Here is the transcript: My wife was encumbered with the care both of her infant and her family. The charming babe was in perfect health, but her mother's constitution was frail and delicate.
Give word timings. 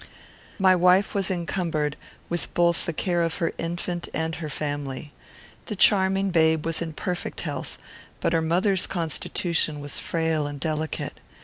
My 0.57 0.75
wife 0.75 1.13
was 1.13 1.29
encumbered 1.29 1.95
with 2.27 2.45
the 2.55 2.91
care 2.91 3.21
both 3.21 3.33
of 3.33 3.37
her 3.37 3.53
infant 3.59 4.09
and 4.15 4.33
her 4.33 4.49
family. 4.49 5.13
The 5.67 5.75
charming 5.75 6.31
babe 6.31 6.65
was 6.65 6.81
in 6.81 6.93
perfect 6.93 7.41
health, 7.41 7.77
but 8.19 8.33
her 8.33 8.41
mother's 8.41 8.87
constitution 8.87 9.79
was 9.79 9.99
frail 9.99 10.47
and 10.47 10.59
delicate. 10.59 11.19